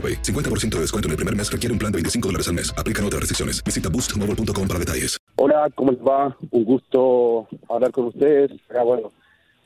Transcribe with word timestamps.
AroPay. 0.00 0.14
50% 0.22 0.70
de 0.76 0.80
descuento 0.80 1.08
en 1.08 1.12
el 1.12 1.16
primer 1.16 1.36
mes 1.36 1.52
requiere 1.52 1.72
un 1.72 1.78
plan 1.78 1.92
de 1.92 1.96
25 1.96 2.28
dólares 2.28 2.48
al 2.48 2.54
mes. 2.54 2.72
Aplican 2.78 3.04
otras 3.04 3.20
restricciones. 3.20 3.62
Visita 3.62 3.88
boostmobile.com 3.90 4.66
para 4.66 4.80
detalles. 4.80 5.18
Hola, 5.36 5.68
¿cómo 5.74 5.92
les 5.92 6.00
va? 6.00 6.36
Un 6.50 6.64
gusto 6.64 7.46
hablar 7.68 7.92
con 7.92 8.06
ustedes. 8.06 8.52
Acá, 8.68 8.82
bueno, 8.82 9.12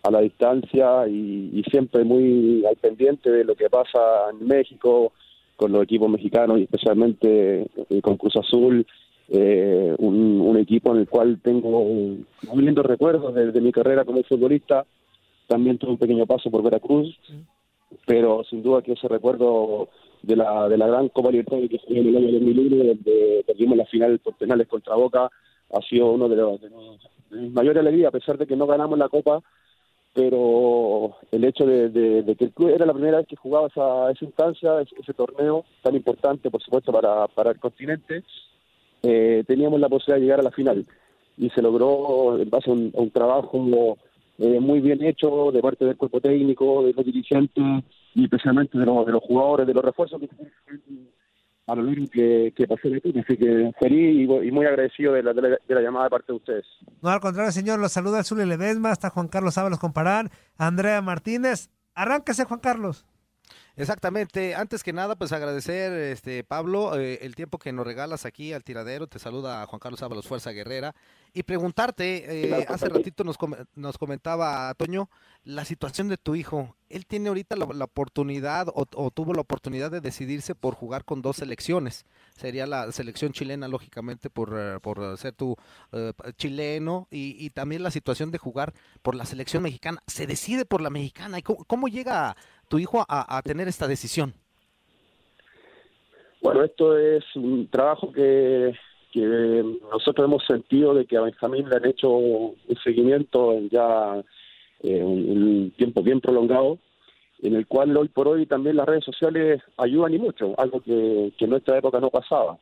a 0.03 0.11
la 0.11 0.21
distancia 0.21 1.07
y, 1.09 1.51
y 1.55 1.63
siempre 1.70 2.05
muy 2.05 2.64
al 2.67 2.77
pendiente 2.77 3.31
de 3.31 3.45
lo 3.45 3.55
que 3.55 3.70
pasa 3.70 3.98
en 4.33 4.47
México 4.47 5.13
con 5.57 5.70
los 5.73 5.85
equipos 5.85 6.11
mexicanos 6.11 6.58
y 6.58 6.64
especialmente 6.64 7.63
eh, 7.89 8.01
con 8.03 8.17
Cruz 8.17 8.37
Azul. 8.37 8.87
eh, 9.29 9.95
un, 9.98 10.41
un 10.41 10.57
equipo 10.58 10.92
en 10.92 10.98
el 11.01 11.08
cual 11.08 11.41
tengo 11.42 11.70
muy 11.81 12.64
lindos 12.64 12.85
recuerdos 12.85 13.35
de, 13.35 13.53
de 13.53 13.61
mi 13.61 13.73
carrera 13.73 14.05
como 14.05 14.23
futbolista. 14.25 14.85
También 15.47 15.79
tuve 15.79 15.92
un 15.92 15.98
pequeño 15.98 16.27
paso 16.27 16.51
por 16.51 16.63
Veracruz, 16.63 17.19
pero 18.07 18.42
sin 18.51 18.63
duda 18.63 18.83
que 18.83 18.92
ese 18.92 19.08
recuerdo 19.08 19.89
de 20.27 20.36
la, 20.36 20.68
de 20.68 20.77
la 20.77 20.86
gran 20.86 21.08
Copa 21.08 21.30
Libertadores 21.30 21.70
que 21.70 21.79
fue 21.79 21.98
en 21.98 22.08
el 22.08 22.17
año 22.17 22.33
2001, 22.33 22.77
donde 22.85 23.45
perdimos 23.46 23.77
la 23.77 23.86
final 23.86 24.18
por 24.18 24.35
penales 24.35 24.67
contra 24.68 24.95
Boca, 24.95 25.30
ha 25.70 25.80
sido 25.89 26.12
uno 26.12 26.29
de 26.29 26.36
los, 26.36 26.61
de 26.61 26.68
de 26.68 27.51
mayores 27.51 27.80
alegrías, 27.80 28.08
a 28.08 28.18
pesar 28.18 28.39
de 28.39 28.46
que 28.46 28.57
no 28.57 28.67
ganamos 28.67 28.98
la 28.98 29.08
Copa, 29.08 29.42
pero 30.14 31.17
el 31.33 31.45
hecho 31.45 31.67
de, 31.67 32.36
que 32.39 32.45
el 32.45 32.52
club 32.52 32.70
era 32.70 32.86
la 32.86 32.92
primera 32.92 33.18
vez 33.18 33.27
que 33.27 33.36
jugaba 33.36 33.67
esa, 33.67 34.11
esa 34.11 34.24
instancia, 34.24 34.80
ese, 34.80 34.95
ese 35.01 35.13
torneo 35.13 35.64
tan 35.83 35.96
importante, 35.96 36.51
por 36.51 36.63
supuesto, 36.63 36.92
para, 36.92 37.27
para 37.29 37.51
el 37.51 37.58
continente, 37.58 38.23
eh, 39.02 39.42
teníamos 39.46 39.80
la 39.80 39.89
posibilidad 39.89 40.17
de 40.17 40.23
llegar 40.23 40.40
a 40.40 40.45
la 40.45 40.51
final. 40.52 40.86
Y 41.36 41.51
se 41.51 41.61
logró 41.61 42.39
en 42.39 42.48
base 42.48 42.70
a 42.70 42.73
un, 42.73 42.92
a 42.96 43.01
un 43.01 43.11
trabajo 43.11 43.98
eh, 44.39 44.61
muy 44.61 44.80
bien 44.80 45.02
hecho 45.05 45.51
de 45.51 45.61
parte 45.61 45.84
del 45.84 45.96
cuerpo 45.96 46.20
técnico, 46.20 46.84
de 46.84 46.92
los 46.92 47.05
dirigentes 47.05 47.64
y 48.14 48.25
especialmente 48.25 48.79
de 48.79 48.86
los, 48.86 49.05
de 49.07 49.13
los 49.13 49.23
jugadores, 49.23 49.67
de 49.67 49.75
los 49.75 49.85
refuerzos 49.85 50.20
que 50.20 50.29
a 51.67 51.75
lo 51.75 51.83
que, 52.11 52.52
que 52.55 52.67
pasó 52.67 52.89
el 52.89 52.97
equipo. 52.97 53.19
Así 53.20 53.36
que 53.36 53.73
feliz 53.80 54.29
y, 54.29 54.48
y 54.48 54.52
muy 54.52 54.67
agradecido 54.67 55.14
de 55.14 55.23
la, 55.23 55.33
de, 55.33 55.42
la, 55.42 55.48
de 55.48 55.75
la 55.75 55.80
llamada 55.80 56.05
de 56.05 56.11
parte 56.11 56.33
de 56.33 56.36
ustedes. 56.36 56.67
No, 57.02 57.08
al 57.11 57.20
contrario, 57.20 57.52
señor, 57.52 57.79
los 57.79 57.92
saluda 57.92 58.23
Zuli 58.23 58.45
Ledesma, 58.45 58.92
está 58.92 59.11
Juan 59.11 59.29
Carlos 59.29 59.57
Ábalos 59.58 59.79
Comparán, 59.79 60.30
Andrea 60.58 61.01
Martínez. 61.01 61.70
Arránquese, 61.95 62.45
Juan 62.45 62.61
Carlos. 62.61 63.07
Exactamente. 63.77 64.55
Antes 64.55 64.85
que 64.85 64.92
nada, 64.92 65.17
pues 65.17 65.33
agradecer, 65.33 65.92
este 65.92 66.45
Pablo, 66.45 66.96
eh, 66.98 67.18
el 67.23 67.35
tiempo 67.35 67.58
que 67.58 67.73
nos 67.73 67.85
regalas 67.85 68.24
aquí 68.24 68.52
al 68.52 68.62
tiradero. 68.62 69.08
Te 69.08 69.18
saluda 69.18 69.67
Juan 69.67 69.80
Carlos 69.80 70.02
Ábalos 70.02 70.29
Fuerza 70.29 70.52
Guerrera. 70.52 70.95
Y 71.33 71.42
preguntarte, 71.42 72.45
eh, 72.45 72.46
Claro, 72.48 72.64
hace 72.74 72.89
ratito 72.89 73.24
nos, 73.24 73.36
com- 73.36 73.57
nos 73.74 73.98
comentaba 73.98 74.73
Toño 74.74 75.11
la 75.42 75.64
situación 75.64 76.07
de 76.08 76.17
tu 76.17 76.36
hijo. 76.36 76.77
Él 76.89 77.07
tiene 77.07 77.27
ahorita 77.29 77.57
la, 77.57 77.67
la 77.74 77.86
oportunidad 77.86 78.68
o, 78.68 78.86
o 78.95 79.11
tuvo 79.11 79.34
la 79.34 79.40
oportunidad 79.40 79.90
de 79.90 80.01
decidirse 80.01 80.55
por 80.55 80.74
jugar 80.77 81.05
con 81.05 81.23
dos 81.23 81.39
selecciones. 81.39 82.07
Sería 82.39 82.68
la 82.68 82.92
selección 82.92 83.33
chilena, 83.33 83.67
lógicamente, 83.67 84.30
por, 84.30 84.55
eh, 84.57 84.79
por 84.80 85.18
ser 85.18 85.33
tu 85.33 85.57
eh, 85.90 86.13
chileno 86.36 87.08
y, 87.11 87.36
y 87.45 87.51
también 87.51 87.83
la 87.83 87.90
situación 87.90 88.30
de 88.30 88.39
jugar 88.39 88.73
por 89.02 89.17
la 89.17 89.24
selección 89.27 89.64
mexicana. 89.64 90.01
Se 90.07 90.29
decide 90.29 90.64
por 90.64 90.80
la 90.80 90.90
mexicana. 90.90 91.40
¿Y 91.40 91.42
cómo, 91.42 91.64
cómo 91.64 91.89
llega 91.89 92.36
tu 92.74 92.80
hijo 92.80 93.05
a, 93.07 93.36
a 93.36 93.40
tener 93.42 93.68
esta 93.68 93.86
decisión? 93.86 94.35
Bueno, 96.42 96.64
esto 96.64 96.98
es 96.98 97.24
un 97.36 97.68
trabajo 97.68 98.11
que, 98.11 98.74
que 99.12 99.20
nosotros 99.92 100.27
hemos 100.27 100.45
sentido 100.45 100.92
de 100.92 101.07
que 101.07 101.17
a 101.17 101.20
Benjamín 101.20 101.68
le 101.68 101.77
han 101.77 101.86
hecho 101.86 102.08
un 102.11 102.57
seguimiento 102.83 103.52
en 103.52 103.70
ya 103.70 104.20
eh, 104.83 105.05
un, 105.05 105.30
un 105.30 105.70
tiempo 105.77 106.02
bien 106.02 106.20
prolongado, 106.20 106.79
en 107.42 107.55
el 107.55 107.64
cual 107.68 107.96
hoy 107.96 108.08
por 108.08 108.27
hoy 108.27 108.45
también 108.45 108.74
las 108.74 108.86
redes 108.86 109.05
sociales 109.05 109.63
ayudan 109.77 110.13
y 110.14 110.18
mucho, 110.18 110.58
algo 110.58 110.80
que, 110.80 111.33
que 111.39 111.45
en 111.45 111.51
nuestra 111.51 111.79
época 111.79 112.01
no 112.01 112.11
pasaba. 112.11 112.58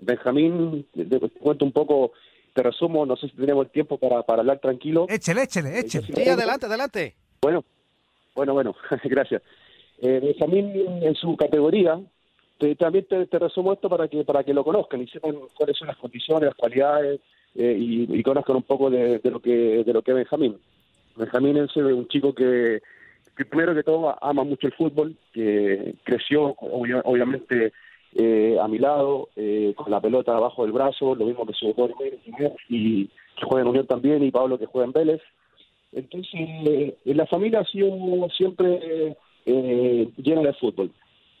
Benjamín, 0.00 0.86
te, 0.94 1.06
te 1.06 1.18
cuento 1.18 1.64
un 1.64 1.72
poco, 1.72 2.12
te 2.54 2.62
resumo, 2.62 3.04
no 3.04 3.16
sé 3.16 3.28
si 3.28 3.34
tenemos 3.34 3.66
el 3.66 3.72
tiempo 3.72 3.98
para, 3.98 4.22
para 4.22 4.42
hablar 4.42 4.60
tranquilo. 4.60 5.06
Échele, 5.08 5.42
échele, 5.42 5.80
échele. 5.80 6.06
Sí, 6.06 6.28
adelante, 6.28 6.66
adelante. 6.66 7.16
Bueno, 7.42 7.64
bueno, 8.34 8.54
bueno, 8.54 8.74
gracias. 9.04 9.42
Eh, 10.00 10.20
Benjamín 10.22 10.72
en 11.02 11.14
su 11.14 11.36
categoría, 11.36 12.00
te- 12.58 12.74
también 12.76 13.06
te, 13.06 13.38
resumo 13.38 13.72
esto 13.72 13.88
para 13.88 14.08
que 14.08 14.24
para 14.24 14.44
que 14.44 14.54
lo 14.54 14.64
conozcan 14.64 15.02
y 15.02 15.06
sepan 15.08 15.36
cuáles 15.56 15.76
son 15.76 15.88
las 15.88 15.96
condiciones, 15.96 16.44
las 16.46 16.54
cualidades 16.54 17.20
eh, 17.54 17.76
y, 17.78 18.22
conozcan 18.22 18.56
un 18.56 18.62
poco 18.62 18.90
de, 18.90 19.18
de 19.18 19.30
lo 19.30 19.40
que 19.40 19.82
de 19.84 19.92
lo 19.92 20.02
que 20.02 20.12
es 20.12 20.16
Benjamín. 20.16 20.56
Benjamín 21.16 21.56
es 21.58 21.76
un 21.76 22.06
chico 22.08 22.34
que, 22.34 22.80
primero 23.50 23.74
que 23.74 23.82
todo 23.82 24.16
ama 24.22 24.44
mucho 24.44 24.66
el 24.68 24.72
fútbol, 24.74 25.16
que 25.32 25.94
creció 26.04 26.54
obvia- 26.56 27.02
obviamente 27.04 27.72
eh, 28.14 28.56
a 28.60 28.66
mi 28.68 28.78
lado, 28.78 29.28
eh, 29.36 29.72
con 29.76 29.90
la 29.90 30.00
pelota 30.00 30.36
abajo 30.36 30.62
del 30.62 30.72
brazo, 30.72 31.14
lo 31.14 31.26
mismo 31.26 31.46
que 31.46 31.52
su 31.54 31.66
doctor 31.66 31.92
y 32.68 33.06
que 33.06 33.44
juega 33.44 33.62
en 33.62 33.68
Unión 33.68 33.86
también, 33.86 34.22
y 34.22 34.30
Pablo 34.30 34.58
que 34.58 34.66
juega 34.66 34.86
en 34.86 34.92
Vélez. 34.92 35.20
Entonces, 35.92 36.32
eh, 36.34 36.96
la 37.04 37.26
familia 37.26 37.60
ha 37.60 37.64
sido 37.64 37.90
siempre 38.36 39.16
eh, 39.46 40.08
llena 40.16 40.42
de 40.42 40.54
fútbol. 40.54 40.90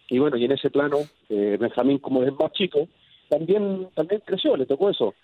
Y 0.08 0.18
bueno, 0.18 0.36
y 0.36 0.44
en 0.44 0.52
ese 0.52 0.70
plano, 0.70 0.98
eh, 1.28 1.56
Benjamín, 1.60 1.98
como 1.98 2.22
es 2.22 2.32
más 2.32 2.52
chico, 2.52 2.88
también, 3.28 3.88
también 3.94 4.22
creció, 4.24 4.56
le 4.56 4.66
tocó 4.66 4.90
eso. 4.90 5.14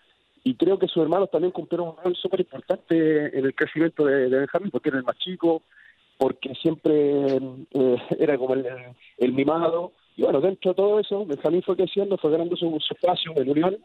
Y 0.44 0.54
creo 0.54 0.78
que 0.78 0.86
sus 0.86 1.02
hermanos 1.02 1.30
también 1.30 1.50
cumplieron 1.50 1.88
un 1.88 1.96
rol 1.96 2.14
súper 2.14 2.40
importante 2.40 3.36
en 3.36 3.44
el 3.44 3.54
crecimiento 3.54 4.04
de, 4.04 4.28
de 4.28 4.38
Benjamín, 4.38 4.70
porque 4.70 4.90
era 4.90 4.98
el 4.98 5.04
más 5.04 5.18
chico, 5.18 5.62
porque 6.18 6.54
siempre 6.54 7.40
era 8.18 8.38
como 8.38 8.54
el, 8.54 9.32
mimado, 9.32 9.92
Y 10.16 10.22
bueno, 10.22 10.40
dentro 10.40 10.70
de 10.70 10.76
todo 10.76 11.00
eso, 11.00 11.26
Benjamín 11.26 11.62
fue 11.62 11.76
creciendo, 11.76 12.16
fue 12.16 12.30
ganando 12.30 12.56
su, 12.56 12.78
espacio 12.90 13.32
en 13.34 13.50
Unión 13.50 13.76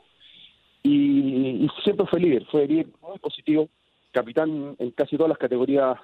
y, 0.83 1.65
y 1.65 1.69
siempre 1.83 2.05
fue 2.05 2.19
líder, 2.19 2.45
fue 2.45 2.67
líder 2.67 2.87
muy 3.01 3.17
positivo, 3.17 3.67
capitán 4.11 4.75
en 4.79 4.91
casi 4.91 5.17
todas 5.17 5.29
las 5.29 5.37
categorías 5.37 5.97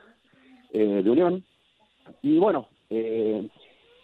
eh, 0.73 1.01
de 1.03 1.09
Unión. 1.09 1.43
Y 2.21 2.37
bueno, 2.37 2.67
eh, 2.89 3.47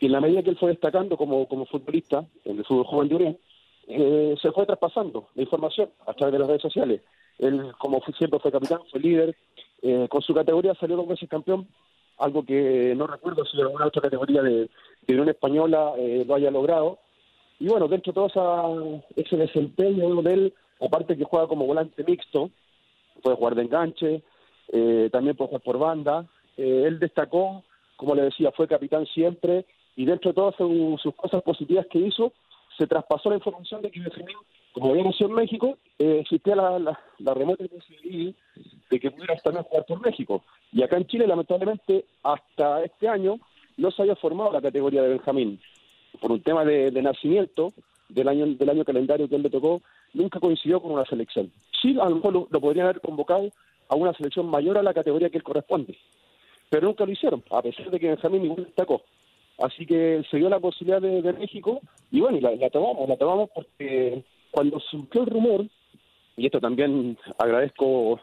en 0.01 0.11
la 0.11 0.21
medida 0.21 0.43
que 0.43 0.49
él 0.49 0.57
fue 0.57 0.69
destacando 0.71 1.17
como, 1.17 1.47
como 1.47 1.65
futbolista 1.65 2.25
en 2.43 2.57
el 2.57 2.65
fútbol 2.65 2.85
joven 2.85 3.09
de 3.09 3.15
Unión, 3.15 3.37
eh, 3.87 4.35
se 4.41 4.51
fue 4.51 4.65
traspasando 4.65 5.29
la 5.35 5.41
información 5.43 5.89
a 6.05 6.13
través 6.13 6.33
de 6.33 6.39
las 6.39 6.47
redes 6.47 6.61
sociales. 6.61 7.01
Él, 7.39 7.71
como 7.77 8.01
siempre, 8.17 8.39
fue 8.39 8.51
capitán, 8.51 8.79
fue 8.89 8.99
líder. 8.99 9.35
Eh, 9.81 10.07
con 10.09 10.21
su 10.21 10.33
categoría 10.33 10.73
salió 10.75 10.95
dos 10.95 11.07
veces 11.07 11.27
campeón, 11.27 11.67
algo 12.17 12.45
que 12.45 12.93
no 12.95 13.07
recuerdo 13.07 13.43
si 13.45 13.59
alguna 13.59 13.87
otra 13.87 14.01
categoría 14.01 14.41
de, 14.41 14.69
de 15.01 15.13
Unión 15.13 15.29
Española 15.29 15.93
eh, 15.97 16.23
lo 16.25 16.35
haya 16.35 16.51
logrado. 16.51 16.99
Y 17.59 17.67
bueno, 17.67 17.87
dentro 17.87 18.11
de 18.11 18.15
todo 18.15 18.27
esa, 18.27 19.01
ese 19.15 19.37
desempeño 19.37 20.21
de 20.21 20.33
él, 20.33 20.53
aparte 20.79 21.17
que 21.17 21.25
juega 21.25 21.47
como 21.47 21.65
volante 21.65 22.03
mixto, 22.03 22.49
puede 23.23 23.37
jugar 23.37 23.55
de 23.55 23.63
enganche, 23.63 24.21
eh, 24.71 25.09
también 25.11 25.35
puede 25.35 25.47
jugar 25.49 25.63
por 25.63 25.79
banda. 25.79 26.25
Eh, 26.57 26.83
él 26.85 26.99
destacó, 26.99 27.63
como 27.95 28.13
le 28.13 28.23
decía, 28.23 28.51
fue 28.51 28.67
capitán 28.67 29.07
siempre 29.07 29.65
y 29.95 30.05
dentro 30.05 30.31
de 30.31 30.35
todas 30.35 30.55
sus 30.55 31.15
cosas 31.15 31.41
positivas 31.41 31.87
que 31.87 31.99
hizo, 31.99 32.33
se 32.77 32.87
traspasó 32.87 33.29
la 33.29 33.35
información 33.35 33.81
de 33.81 33.91
que 33.91 34.01
como 34.73 34.89
había 34.89 35.03
nacido 35.03 35.29
en 35.29 35.35
México, 35.35 35.77
eh, 35.99 36.19
existía 36.21 36.55
la, 36.55 36.79
la, 37.19 37.33
remota 37.35 37.63
posibilidad 37.67 38.33
de 38.89 38.99
que 38.99 39.11
pudiera 39.11 39.35
también 39.37 39.63
jugar 39.65 39.85
por 39.85 40.01
México. 40.01 40.43
Y 40.71 40.81
acá 40.81 40.97
en 40.97 41.05
Chile, 41.05 41.27
lamentablemente, 41.27 42.05
hasta 42.23 42.83
este 42.83 43.07
año 43.07 43.39
no 43.77 43.91
se 43.91 44.01
había 44.01 44.15
formado 44.15 44.51
la 44.51 44.61
categoría 44.61 45.03
de 45.03 45.09
Benjamín. 45.09 45.59
Por 46.19 46.31
un 46.31 46.41
tema 46.41 46.65
de, 46.65 46.91
nacimiento 47.03 47.71
del 48.09 48.27
año, 48.27 48.47
del 48.47 48.69
año 48.69 48.83
calendario 48.83 49.29
que 49.29 49.35
él 49.35 49.43
le 49.43 49.51
tocó, 49.51 49.81
nunca 50.13 50.39
coincidió 50.39 50.81
con 50.81 50.91
una 50.91 51.05
selección. 51.05 51.51
Sí, 51.81 51.97
a 51.99 52.09
lo 52.09 52.15
mejor 52.15 52.33
lo, 52.49 52.61
podrían 52.61 52.87
haber 52.87 53.01
convocado 53.01 53.49
a 53.89 53.95
una 53.95 54.13
selección 54.13 54.47
mayor 54.47 54.77
a 54.77 54.83
la 54.83 54.93
categoría 54.93 55.29
que 55.29 55.37
él 55.37 55.43
corresponde. 55.43 55.97
Pero 56.69 56.87
nunca 56.87 57.05
lo 57.05 57.11
hicieron, 57.11 57.43
a 57.51 57.61
pesar 57.61 57.89
de 57.91 57.99
que 57.99 58.07
Benjamín 58.07 58.45
igual 58.45 58.65
destacó. 58.65 59.01
Así 59.59 59.85
que 59.85 60.23
se 60.31 60.37
dio 60.37 60.49
la 60.49 60.59
posibilidad 60.59 61.01
de, 61.01 61.33
México 61.33 61.79
y 62.11 62.21
bueno, 62.21 62.39
la, 62.41 62.55
la 62.55 62.69
tomamos, 62.69 63.07
la 63.07 63.17
tomamos 63.17 63.49
porque 63.53 64.23
cuando 64.49 64.79
surgió 64.79 65.21
el 65.21 65.29
rumor, 65.29 65.65
y 66.35 66.45
esto 66.47 66.59
también 66.59 67.17
agradezco 67.37 68.19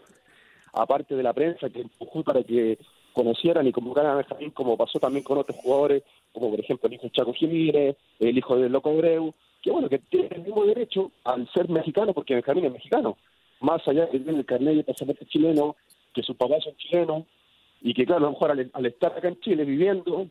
aparte 0.73 1.15
de 1.15 1.23
la 1.23 1.33
prensa 1.33 1.71
que 1.71 1.83
empujó 1.83 2.23
para 2.23 2.43
que 2.43 2.79
conocieran 3.13 3.67
y 3.67 3.73
convocaran 3.73 4.13
a 4.13 4.17
Benjamín, 4.17 4.51
como 4.51 4.77
pasó 4.77 4.99
también 4.99 5.25
con 5.25 5.39
otros 5.39 5.59
jugadores, 5.59 6.03
como 6.33 6.51
por 6.51 6.61
ejemplo 6.61 6.89
el 6.89 6.95
hijo 6.95 7.05
de 7.05 7.11
Chaco 7.11 7.33
Jiménez, 7.33 7.97
el 8.19 8.39
hijo 8.39 8.57
de 8.57 8.69
Loco 8.69 8.95
Breu, 8.97 9.35
que 9.63 9.71
bueno, 9.71 9.89
que 9.89 9.99
tiene 9.99 10.29
el 10.31 10.43
mismo 10.43 10.65
derecho 10.65 11.11
al 11.25 11.51
ser 11.53 11.69
mexicano, 11.69 12.13
porque 12.15 12.35
Benjamín 12.35 12.67
es 12.67 12.73
mexicano, 12.73 13.17
más 13.61 13.87
allá 13.87 14.07
de 14.07 14.13
que 14.13 14.21
tiene 14.21 14.39
el 14.39 14.47
carnet 14.47 14.77
de 14.77 14.85
pasaporte 14.85 15.27
chileno, 15.27 15.77
que 16.15 16.23
sus 16.23 16.37
papás 16.37 16.65
son 16.65 16.75
chilenos, 16.77 17.25
y 17.83 17.95
que 17.95 18.05
claro, 18.05 18.27
a 18.27 18.29
lo 18.29 18.33
mejor 18.33 18.51
al 18.73 18.87
estar 18.87 19.13
acá 19.17 19.29
en 19.29 19.41
Chile 19.41 19.65
viviendo, 19.65 20.27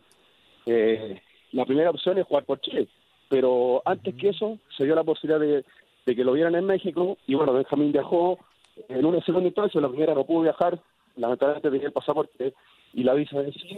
eh, 0.65 1.21
la 1.51 1.65
primera 1.65 1.89
opción 1.89 2.17
es 2.17 2.25
jugar 2.25 2.45
por 2.45 2.59
Chile. 2.61 2.87
Pero 3.27 3.81
antes 3.85 4.15
que 4.15 4.29
eso, 4.29 4.57
se 4.75 4.85
dio 4.85 4.95
la 4.95 5.03
posibilidad 5.03 5.39
de, 5.39 5.63
que 6.05 6.23
lo 6.23 6.33
vieran 6.33 6.55
en 6.55 6.65
México, 6.65 7.17
y 7.27 7.35
bueno, 7.35 7.53
Benjamín 7.53 7.91
viajó 7.91 8.39
en 8.87 9.05
una 9.05 9.23
segunda 9.23 9.47
instancia, 9.47 9.79
la 9.79 9.89
primera 9.89 10.15
no 10.15 10.25
pudo 10.25 10.41
viajar, 10.41 10.79
lamentablemente 11.15 11.69
tenía 11.69 11.87
el 11.87 11.93
pasaporte 11.93 12.53
y 12.93 13.03
la 13.03 13.13
visa 13.13 13.39
de 13.41 13.51
sí. 13.51 13.77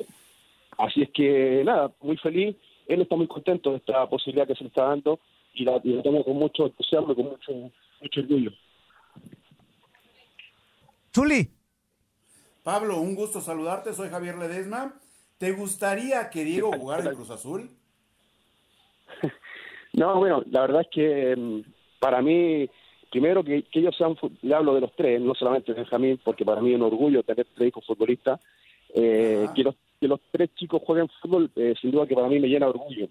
Así 0.78 1.02
es 1.02 1.10
que 1.10 1.64
nada, 1.66 1.92
muy 2.02 2.16
feliz, 2.16 2.56
él 2.88 3.02
está 3.02 3.18
muy 3.18 3.28
contento 3.28 3.72
de 3.72 3.78
esta 3.78 4.08
posibilidad 4.08 4.48
que 4.48 4.56
se 4.56 4.64
le 4.64 4.70
está 4.70 4.86
dando 4.86 5.20
y 5.54 5.64
la, 5.66 5.80
y 5.84 6.02
tomo 6.02 6.24
con 6.24 6.38
mucho 6.38 6.66
entusiasmo 6.68 7.14
y 7.14 7.16
con 7.16 7.26
mucho, 7.26 7.52
mucho 8.02 8.20
orgullo. 8.22 8.52
Zuli. 11.14 11.50
Pablo, 12.64 13.00
un 13.02 13.16
gusto 13.16 13.42
saludarte, 13.42 13.94
soy 13.94 14.10
Javier 14.10 14.38
Ledesma 14.38 15.02
¿Te 15.42 15.52
gustaría 15.54 16.30
que 16.30 16.44
Diego 16.44 16.72
jugara 16.72 17.04
en 17.04 17.16
Cruz 17.16 17.32
Azul? 17.32 17.70
No, 19.94 20.20
bueno, 20.20 20.42
la 20.50 20.62
verdad 20.62 20.82
es 20.84 20.88
que 20.88 21.36
mm, 21.36 21.64
para 22.00 22.22
mí, 22.22 22.70
primero 23.12 23.44
que, 23.44 23.66
ellos 23.74 23.94
sean, 23.98 24.16
le 24.42 24.56
hablo 24.56 24.74
de 24.74 24.80
los 24.80 24.96
tres, 24.96 25.20
no 25.20 25.36
solamente 25.36 25.74
de 25.74 25.82
Benjamín, 25.82 26.18
porque 26.24 26.46
para 26.46 26.62
mí 26.62 26.70
es 26.70 26.78
un 26.78 26.84
orgullo 26.84 27.24
tener 27.24 27.46
tres 27.54 27.68
hijos 27.68 27.86
futbolistas, 27.86 28.40
eh, 28.94 29.48
que, 29.54 29.64
los, 29.64 29.76
que 30.00 30.08
los 30.08 30.22
tres 30.32 30.56
chicos 30.56 30.82
jueguen 30.86 31.10
fútbol, 31.22 31.52
eh, 31.58 31.74
sin 31.82 31.92
duda 31.92 32.08
que 32.08 32.16
para 32.16 32.30
mí 32.30 32.40
me 32.40 32.48
llena 32.48 32.68
de 32.68 32.72
orgullo. 32.72 33.10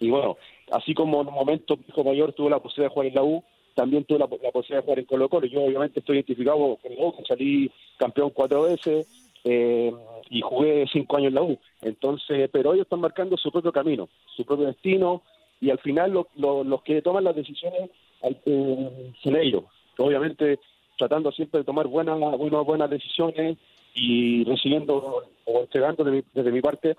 Y 0.00 0.10
bueno, 0.10 0.36
así 0.72 0.94
como 0.94 1.22
en 1.22 1.28
un 1.28 1.34
momento 1.34 1.76
mi 1.76 1.84
hijo 1.88 2.04
mayor 2.04 2.32
tuvo 2.32 2.50
la 2.50 2.60
posibilidad 2.60 2.90
de 2.90 2.94
jugar 2.94 3.06
en 3.06 3.14
la 3.14 3.22
U, 3.22 3.44
también 3.74 4.04
tuve 4.04 4.18
la, 4.18 4.26
posibilidad 4.26 4.78
de 4.78 4.82
jugar 4.82 4.98
en 4.98 5.04
Colo 5.06 5.28
Colo. 5.28 5.46
Yo 5.46 5.62
obviamente 5.62 6.00
estoy 6.00 6.16
identificado 6.16 6.76
con 6.76 6.92
el 6.92 7.26
salí 7.26 7.70
campeón 7.98 8.30
cuatro 8.30 8.62
veces, 8.62 9.06
eh, 9.44 9.92
y 10.30 10.40
jugué 10.40 10.86
cinco 10.92 11.16
años 11.16 11.28
en 11.28 11.34
la 11.34 11.42
U. 11.42 11.58
Entonces, 11.80 12.48
pero 12.52 12.72
ellos 12.72 12.84
están 12.84 13.00
marcando 13.00 13.36
su 13.36 13.50
propio 13.50 13.72
camino, 13.72 14.08
su 14.36 14.44
propio 14.44 14.66
destino, 14.66 15.22
y 15.60 15.70
al 15.70 15.78
final 15.78 16.12
los 16.12 16.82
que 16.82 17.02
toman 17.02 17.24
las 17.24 17.36
decisiones 17.36 17.90
eh, 18.22 19.12
son 19.22 19.36
ellos. 19.36 19.64
Obviamente, 19.98 20.58
tratando 20.96 21.32
siempre 21.32 21.60
de 21.60 21.64
tomar 21.64 21.86
buenas, 21.86 22.18
buenas, 22.18 22.64
buenas 22.64 22.90
decisiones 22.90 23.58
y 23.94 24.44
recibiendo 24.44 25.22
o 25.44 25.60
entregando 25.60 26.04
desde 26.04 26.50
mi 26.50 26.60
parte 26.60 26.96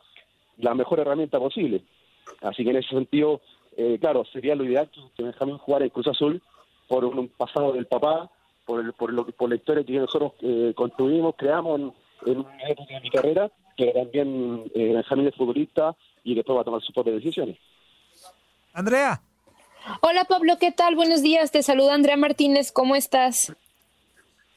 la 0.57 0.75
mejor 0.75 0.99
herramienta 0.99 1.39
posible. 1.39 1.81
Así 2.41 2.63
que 2.63 2.69
en 2.69 2.77
ese 2.77 2.89
sentido, 2.89 3.41
eh, 3.77 3.97
claro, 3.99 4.25
sería 4.25 4.55
lo 4.55 4.63
ideal 4.63 4.89
que 5.15 5.23
Benjamín 5.23 5.57
jugar 5.57 5.83
en 5.83 5.89
Cruz 5.89 6.07
Azul 6.07 6.41
por 6.87 7.05
un 7.05 7.27
pasado 7.29 7.73
del 7.73 7.85
papá, 7.85 8.29
por, 8.65 8.79
el, 8.79 8.93
por, 8.93 9.11
lo, 9.11 9.25
por 9.25 9.49
la 9.49 9.55
historia 9.55 9.83
que 9.83 9.93
nosotros 9.93 10.33
eh, 10.41 10.73
construimos, 10.75 11.35
creamos 11.37 11.93
en 12.25 12.39
una 12.39 12.69
época 12.69 12.93
de 12.93 13.01
mi 13.01 13.09
carrera, 13.09 13.51
que 13.75 13.91
también 13.91 14.71
eh, 14.75 14.93
Benjamín 14.93 15.27
es 15.27 15.35
futbolista 15.35 15.95
y 16.23 16.35
después 16.35 16.57
va 16.57 16.61
a 16.61 16.65
tomar 16.65 16.81
sus 16.81 16.93
propias 16.93 17.15
decisiones. 17.17 17.57
Andrea. 18.73 19.21
Hola 20.01 20.23
Pablo, 20.25 20.57
¿qué 20.59 20.71
tal? 20.71 20.95
Buenos 20.95 21.21
días, 21.21 21.51
te 21.51 21.61
saluda 21.61 21.93
Andrea 21.93 22.15
Martínez, 22.15 22.71
¿cómo 22.71 22.95
estás? 22.95 23.53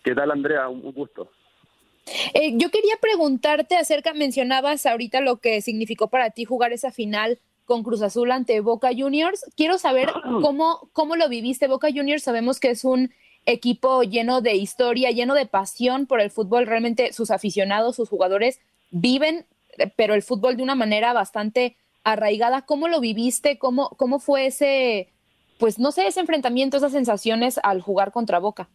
¿Qué 0.05 0.15
tal 0.15 0.31
Andrea? 0.31 0.69
Un, 0.69 0.93
gusto. 0.93 1.31
Eh, 2.33 2.53
yo 2.55 2.71
quería 2.71 2.95
preguntarte 3.01 3.77
acerca, 3.77 4.15
mencionabas 4.15 4.87
ahorita 4.87 5.21
lo 5.21 5.39
que 5.39 5.61
significó 5.63 6.07
para 6.07 6.31
ti 6.31 6.45
jugar 6.45 6.73
esa 6.73 6.93
final 6.93 7.41
con 7.67 7.83
Cruz 7.83 8.01
Azul 8.01 8.31
ante 8.31 8.61
Boca 8.61 8.91
Juniors. 8.97 9.45
Quiero 9.57 9.77
saber 9.77 10.09
cómo, 10.41 10.89
cómo 10.95 11.17
lo 11.17 11.29
viviste. 11.29 11.69
Boca 11.69 11.89
Juniors 11.95 12.23
sabemos 12.23 12.59
que 12.59 12.71
es 12.71 12.85
un 12.85 13.11
equipo 13.45 14.03
lleno 14.03 14.41
de 14.41 14.55
historia, 14.55 15.11
lleno 15.11 15.35
de 15.35 15.47
pasión 15.47 16.07
por 16.07 16.21
el 16.21 16.31
fútbol. 16.31 16.67
Realmente 16.67 17.13
sus 17.13 17.31
aficionados, 17.31 17.97
sus 17.97 18.09
jugadores 18.09 18.61
viven, 18.91 19.45
pero 19.97 20.15
el 20.15 20.23
fútbol 20.23 20.57
de 20.57 20.63
una 20.63 20.75
manera 20.75 21.13
bastante 21.13 21.77
arraigada. 22.05 22.63
¿Cómo 22.63 22.89
lo 22.89 23.01
viviste? 23.01 23.59
¿Cómo, 23.59 23.91
cómo 23.91 24.21
fue 24.21 24.47
ese, 24.47 25.13
pues 25.59 25.79
no 25.79 25.93
sé, 25.93 26.07
ese 26.07 26.21
enfrentamiento, 26.21 26.77
esas 26.77 26.93
sensaciones 26.93 27.59
al 27.63 27.81
jugar 27.83 28.13
contra 28.13 28.39
Boca? 28.39 28.69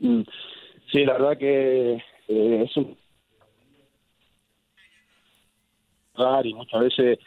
Mm, 0.00 0.22
sí, 0.92 1.04
la 1.04 1.14
verdad 1.14 1.38
que 1.38 1.94
eh, 2.28 2.64
es 2.64 2.76
un... 2.76 2.96
Y 6.44 6.54
muchas 6.54 6.80
veces 6.80 7.18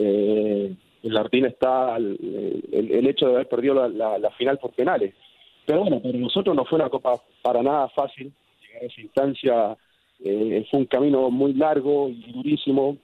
eh, 0.00 0.74
el 1.02 1.16
Artín 1.16 1.46
está 1.46 1.96
el, 1.96 3.06
hecho 3.06 3.26
de 3.26 3.34
haber 3.34 3.48
perdido 3.48 3.88
la 3.88 4.30
final 4.32 4.58
por 4.58 4.72
penales 4.72 5.14
pero 5.70 5.82
bueno, 5.82 6.00
para 6.00 6.18
nosotros 6.18 6.56
no 6.56 6.64
fue 6.64 6.80
una 6.80 6.90
copa 6.90 7.14
para 7.42 7.62
nada 7.62 7.88
fácil. 7.90 8.32
Llegar 8.60 8.82
a 8.82 8.86
esa 8.86 9.00
instancia 9.00 9.76
eh, 10.18 10.66
fue 10.68 10.80
un 10.80 10.86
camino 10.86 11.30
muy 11.30 11.52
largo 11.52 12.08
y 12.08 12.32
durísimo, 12.32 12.96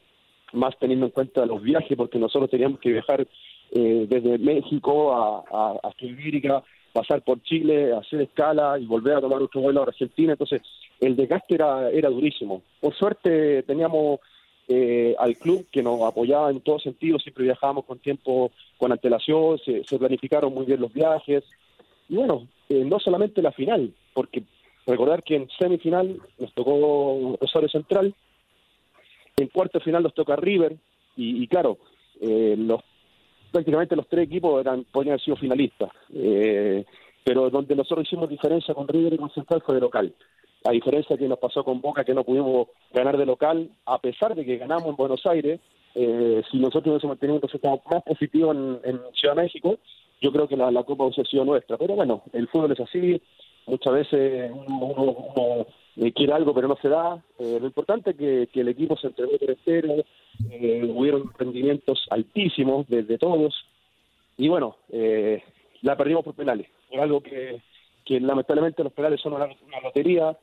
más 0.53 0.77
teniendo 0.81 1.07
en 1.07 1.13
cuenta 1.13 1.47
los 1.47 1.63
viajes, 1.63 1.97
porque 1.97 2.19
nosotros 2.19 2.51
teníamos 2.51 2.81
que 2.81 2.91
viajar 2.91 3.27
eh, 3.71 4.07
desde 4.09 4.39
México 4.39 5.15
a, 5.15 5.45
a, 5.49 5.73
a 5.81 6.63
pasar 6.93 7.23
por 7.23 7.41
Chile, 7.43 7.93
hacer 7.93 8.23
escala 8.23 8.79
y 8.81 8.87
volver 8.87 9.19
a 9.19 9.21
tomar 9.21 9.41
otro 9.41 9.61
vuelo 9.61 9.83
a 9.83 9.85
Argentina. 9.85 10.33
Entonces, 10.33 10.61
el 10.99 11.15
desgaste 11.15 11.55
era, 11.55 11.89
era 11.91 12.09
durísimo. 12.09 12.63
Por 12.81 12.97
suerte 12.97 13.63
teníamos 13.63 14.19
eh, 14.69 15.15
al 15.19 15.37
club 15.37 15.67
que 15.71 15.83
nos 15.83 16.01
apoyaba 16.03 16.51
en 16.51 16.61
todos 16.61 16.83
sentidos, 16.83 17.23
siempre 17.23 17.45
viajábamos 17.45 17.85
con 17.85 17.99
tiempo, 17.99 18.51
con 18.79 18.93
antelación, 18.93 19.59
se, 19.59 19.99
planificaron 19.99 20.53
muy 20.53 20.67
bien 20.67 20.81
los 20.81 20.93
viajes. 20.93 21.45
Y 22.09 22.17
bueno, 22.17 22.49
eh, 22.69 22.85
no 22.85 22.99
solamente 22.99 23.43
la 23.43 23.53
final, 23.53 23.93
porque 24.13 24.43
recordar 24.87 25.23
que 25.23 25.37
en 25.37 25.49
semifinal 25.59 26.21
nos 26.39 26.53
tocó 26.55 27.37
Rosario 27.41 27.69
Central, 27.69 28.15
en 29.37 29.49
cuarto 29.49 29.81
final 29.81 30.03
nos 30.03 30.15
toca 30.15 30.37
River, 30.37 30.77
y, 31.19 31.47
claro, 31.49 31.79
eh, 32.21 32.55
los 32.59 32.81
prácticamente 33.51 33.97
los 33.97 34.07
tres 34.07 34.27
equipos 34.27 34.61
eran 34.61 34.85
podrían 34.85 35.13
haber 35.13 35.25
sido 35.25 35.37
finalistas, 35.37 35.91
eh, 36.13 36.85
pero 37.25 37.49
donde 37.49 37.75
nosotros 37.75 38.07
hicimos 38.07 38.29
diferencia 38.29 38.75
con 38.75 38.87
River 38.87 39.15
y 39.15 39.17
con 39.17 39.31
Central 39.31 39.63
fue 39.65 39.77
de 39.77 39.81
local. 39.81 40.15
A 40.67 40.73
diferencia 40.73 41.17
que 41.17 41.29
nos 41.29 41.39
pasó 41.39 41.63
con 41.63 41.81
Boca, 41.81 42.05
que 42.05 42.15
no 42.15 42.25
pudimos 42.25 42.69
ganar 42.93 43.17
de 43.17 43.27
local, 43.27 43.71
a 43.85 43.99
pesar 43.99 44.35
de 44.35 44.45
que 44.45 44.57
ganamos 44.57 44.89
en 44.89 44.97
Buenos 44.97 45.25
Aires, 45.27 45.61
eh, 45.95 46.43
si 46.51 46.59
nosotros 46.59 46.93
hubiésemos 46.93 47.19
tenido 47.19 47.37
un 47.37 47.43
resultado 47.43 47.81
más 47.91 48.03
positivo 48.03 48.53
en, 48.53 49.01
Ciudad 49.15 49.37
de 49.37 49.43
México, 49.43 49.79
yo 50.21 50.33
creo 50.33 50.49
que 50.49 50.57
la, 50.57 50.71
la 50.71 50.83
Copa 50.83 51.05
hubiese 51.05 51.25
sido 51.25 51.45
nuestra. 51.45 51.79
Pero 51.79 51.95
bueno, 51.95 52.23
el 52.33 52.49
fútbol 52.49 52.73
es 52.73 52.81
así, 52.81 53.21
muchas 53.67 53.93
veces 53.93 54.51
uno, 54.53 55.67
eh, 55.97 56.13
quiere 56.13 56.33
algo 56.33 56.55
pero 56.55 56.69
no 56.69 56.77
se 56.83 56.89
da. 56.89 57.23
Eh, 57.39 57.59
lo 57.61 57.67
importante 57.67 58.11
es 58.11 58.17
que, 58.17 58.61
el 58.61 58.69
equipo 58.69 58.97
se 58.97 59.09
entregó 59.09 59.33
entero, 59.41 60.05
eh, 60.51 60.93
hubieron 60.95 61.33
rendimientos 61.39 62.07
altísimos 62.11 62.89
de, 62.89 63.03
de 63.03 63.19
todos 63.19 63.55
y 64.37 64.49
bueno, 64.49 64.77
la 65.81 65.97
perdimos 65.97 66.25
por 66.25 66.35
penales. 66.35 66.69
Por 66.91 67.01
algo 67.01 67.23
que, 67.23 67.63
lamentablemente 68.21 68.85
los 68.85 68.93
penales 68.93 69.21
son 69.21 69.33
una 69.33 69.81
lotería. 69.83 70.37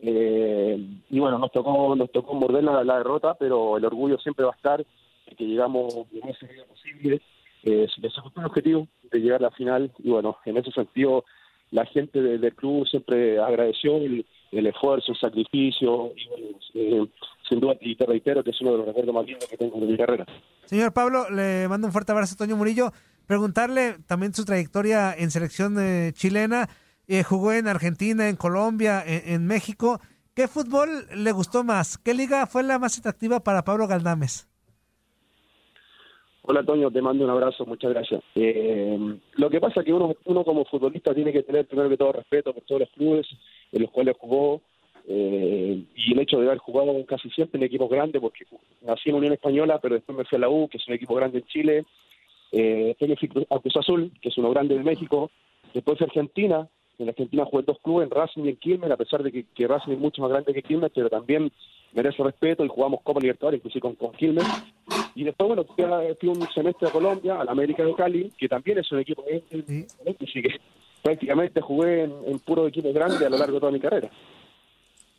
Eh, 0.00 0.78
y 1.10 1.18
bueno, 1.18 1.38
nos 1.38 1.50
tocó 1.52 1.94
nos 1.96 2.10
tocó 2.12 2.34
morder 2.34 2.64
la, 2.64 2.84
la 2.84 2.98
derrota, 2.98 3.34
pero 3.34 3.76
el 3.76 3.84
orgullo 3.84 4.18
siempre 4.18 4.44
va 4.44 4.52
a 4.52 4.56
estar 4.56 4.78
de 4.78 5.36
que 5.36 5.44
llegamos 5.44 5.92
lo 6.12 6.26
más 6.26 6.38
seguido 6.38 6.64
posible. 6.66 7.20
Eh, 7.64 7.86
se 7.92 8.00
el 8.06 8.44
objetivo 8.46 8.86
de 9.10 9.18
llegar 9.18 9.40
a 9.40 9.44
la 9.44 9.50
final 9.50 9.90
y 9.98 10.10
bueno, 10.10 10.38
en 10.44 10.56
ese 10.56 10.70
sentido 10.70 11.24
la 11.72 11.84
gente 11.86 12.22
de- 12.22 12.38
del 12.38 12.54
club 12.54 12.86
siempre 12.86 13.38
agradeció 13.40 13.96
el, 13.96 14.24
el 14.52 14.66
esfuerzo, 14.68 15.12
el 15.12 15.18
sacrificio 15.18 16.12
y 16.16 16.28
bueno, 16.28 16.58
eh, 16.74 17.06
sin 17.48 17.60
duda 17.60 17.74
y 17.80 17.96
te 17.96 18.06
reitero 18.06 18.44
que 18.44 18.50
es 18.50 18.60
uno 18.60 18.72
de 18.72 18.78
los 18.78 18.86
recuerdos 18.86 19.14
más 19.14 19.26
lindos 19.26 19.46
que 19.48 19.56
tengo 19.56 19.78
de 19.80 19.86
mi 19.86 19.96
carrera. 19.96 20.24
Señor 20.66 20.92
Pablo, 20.92 21.28
le 21.30 21.66
mando 21.68 21.86
un 21.88 21.92
fuerte 21.92 22.12
abrazo 22.12 22.34
a 22.34 22.38
Toño 22.38 22.56
Murillo. 22.56 22.92
Preguntarle 23.26 23.96
también 24.06 24.32
su 24.32 24.44
trayectoria 24.44 25.12
en 25.14 25.30
selección 25.30 25.76
eh, 25.80 26.12
chilena. 26.14 26.68
Eh, 27.08 27.22
jugó 27.22 27.52
en 27.52 27.66
Argentina, 27.68 28.28
en 28.28 28.36
Colombia, 28.36 29.02
en, 29.06 29.46
México. 29.46 29.98
¿Qué 30.34 30.46
fútbol 30.46 31.06
le 31.16 31.32
gustó 31.32 31.64
más? 31.64 31.96
¿Qué 31.96 32.12
liga 32.12 32.46
fue 32.46 32.62
la 32.62 32.78
más 32.78 32.98
atractiva 32.98 33.40
para 33.40 33.64
Pablo 33.64 33.88
Galdames? 33.88 34.46
Hola 36.42 36.62
Toño, 36.62 36.90
te 36.90 37.00
mando 37.00 37.24
un 37.24 37.30
abrazo, 37.30 37.64
muchas 37.64 37.92
gracias. 37.92 38.22
Eh, 38.34 39.18
lo 39.36 39.50
que 39.50 39.58
pasa 39.58 39.80
es 39.80 39.86
que 39.86 39.92
uno, 39.92 40.14
uno 40.26 40.44
como 40.44 40.66
futbolista 40.66 41.14
tiene 41.14 41.32
que 41.32 41.42
tener 41.42 41.66
primero 41.66 41.88
que 41.88 41.96
todo 41.96 42.12
respeto 42.12 42.52
por 42.52 42.62
todos 42.64 42.82
los 42.82 42.90
clubes 42.90 43.26
en 43.72 43.82
los 43.82 43.90
cuales 43.90 44.14
jugó 44.18 44.60
eh, 45.10 45.84
y 45.96 46.12
el 46.12 46.20
hecho 46.20 46.38
de 46.38 46.46
haber 46.46 46.58
jugado 46.58 46.92
casi 47.06 47.30
siempre 47.30 47.58
en 47.58 47.64
equipos 47.64 47.88
grandes, 47.88 48.20
porque 48.20 48.44
nací 48.82 49.08
en 49.08 49.16
Unión 49.16 49.32
Española, 49.32 49.78
pero 49.80 49.94
después 49.94 50.18
me 50.18 50.24
fui 50.26 50.36
a 50.36 50.40
la 50.40 50.50
U, 50.50 50.68
que 50.68 50.76
es 50.76 50.86
un 50.86 50.94
equipo 50.94 51.14
grande 51.14 51.38
en 51.38 51.46
Chile, 51.46 51.86
eh, 52.52 52.94
después 52.98 53.08
me 53.08 53.16
fui 53.16 53.46
a 53.48 53.58
Cruz 53.58 53.76
Azul, 53.78 54.12
que 54.20 54.28
es 54.28 54.36
uno 54.36 54.50
grande 54.50 54.76
de 54.76 54.84
México, 54.84 55.30
después 55.72 56.00
Argentina, 56.02 56.68
en 56.98 57.08
Argentina 57.08 57.44
jugué 57.44 57.62
dos 57.62 57.78
clubes, 57.82 58.06
en 58.06 58.10
Racing 58.10 58.44
y 58.44 58.48
en 58.50 58.56
Quilmes, 58.56 58.90
a 58.90 58.96
pesar 58.96 59.22
de 59.22 59.30
que, 59.30 59.44
que 59.54 59.66
Racing 59.66 59.92
es 59.92 59.98
mucho 59.98 60.22
más 60.22 60.30
grande 60.30 60.52
que 60.52 60.62
Quilmes, 60.62 60.90
pero 60.94 61.08
también 61.08 61.50
merece 61.92 62.22
respeto 62.22 62.64
y 62.64 62.68
jugamos 62.68 63.00
Copa 63.02 63.20
Libertadores, 63.20 63.58
inclusive 63.58 63.80
con, 63.80 63.94
con 63.94 64.12
Quilmes. 64.12 64.44
Y 65.14 65.24
después, 65.24 65.48
bueno, 65.48 65.64
fui, 65.64 66.28
un 66.28 66.48
semestre 66.52 66.88
a 66.88 66.92
Colombia, 66.92 67.40
a 67.40 67.44
la 67.44 67.52
América 67.52 67.84
de 67.84 67.94
Cali, 67.94 68.32
que 68.36 68.48
también 68.48 68.78
es 68.78 68.90
un 68.92 69.00
equipo 69.00 69.24
grande, 69.24 69.86
así 70.20 70.42
que 70.42 70.60
prácticamente 71.02 71.60
jugué 71.60 72.04
en, 72.04 72.12
en 72.26 72.38
puro 72.40 72.66
equipo 72.66 72.92
grande 72.92 73.24
a 73.24 73.30
lo 73.30 73.38
largo 73.38 73.54
de 73.54 73.60
toda 73.60 73.72
mi 73.72 73.80
carrera. 73.80 74.10